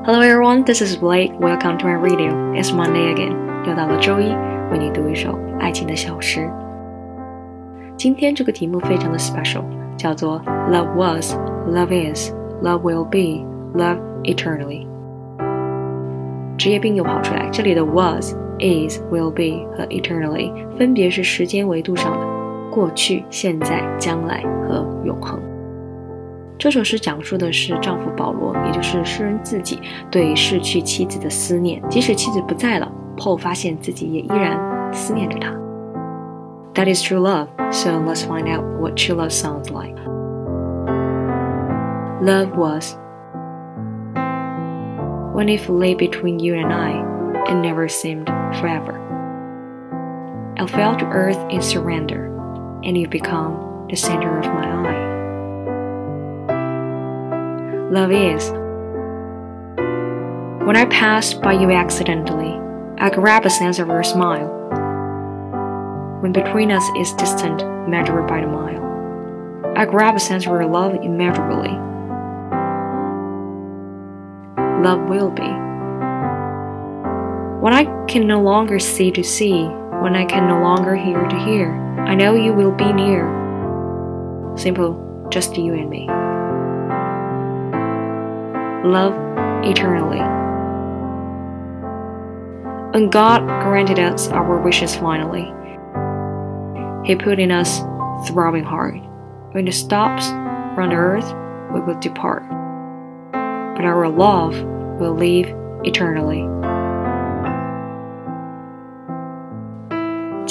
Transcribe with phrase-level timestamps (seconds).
[0.00, 1.32] Hello everyone, this is Blake.
[1.38, 2.32] Welcome to my radio.
[2.54, 3.36] It's Monday again.
[3.66, 4.34] 又到了周一，
[4.72, 6.50] 为你读一首爱情的小诗。
[7.94, 9.64] 今天这个题目非常的 special，
[9.98, 11.34] 叫做 Love was,
[11.68, 12.30] Love is,
[12.62, 13.44] Love will be,
[13.78, 14.86] Love eternally。
[16.56, 22.26] 职业病又跑出来，这里的 was, is, will be 和 eternally 分别是时间维度上的
[22.70, 25.38] 过去、现在、将来和永恒。
[26.60, 29.78] 这首诗讲述的是丈夫保罗，也就是诗人自己
[30.10, 31.82] 对逝去妻子的思念。
[31.90, 34.58] 即使妻子不在了，Paul 发现自己也依然
[34.92, 35.52] 思念着她。
[36.74, 37.48] That is true love.
[37.70, 39.96] So let's find out what true love sounds like.
[42.22, 42.96] Love was
[45.34, 47.04] when it lay between you and I,
[47.46, 48.26] it never seemed
[48.58, 48.94] forever.
[50.58, 52.30] I fell to earth in surrender,
[52.82, 55.09] and you become the center of my eye
[57.91, 58.49] love is.
[60.65, 62.57] When I passed by you accidentally,
[62.97, 64.47] I grab a sense of your smile.
[66.21, 70.65] When between us is distant, measured by the mile, I grab a sense of your
[70.67, 71.71] love immeasurably.
[74.81, 75.51] Love will be.
[77.61, 79.65] When I can no longer see to see,
[79.99, 81.75] when I can no longer hear to hear,
[82.07, 83.27] I know you will be near.
[84.55, 86.07] Simple, just you and me
[88.83, 89.13] love
[89.63, 90.19] eternally.
[92.93, 95.53] And God granted us our wishes finally.
[97.05, 97.79] He put in us
[98.27, 98.97] throbbing heart.
[99.53, 100.27] When it stops
[100.75, 101.33] from the earth,
[101.73, 102.43] we will depart.
[103.31, 104.61] But our love
[104.99, 106.41] will live eternally.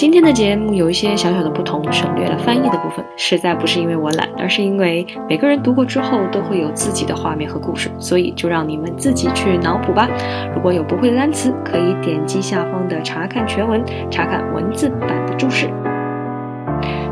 [0.00, 10.08] 今天的节目有一些小小的不同，省略了翻译的部分，实在不是因为我懒，而是因为每个人读过之后都会有自己的画面和故事，所以就让你们自己去脑补吧。
[10.54, 15.66] 如果有不会的单词，可以点击下方的查看全文，查看文字版的注释。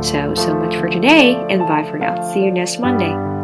[0.00, 2.18] So so much for today, and bye for now.
[2.22, 3.37] See you next Monday.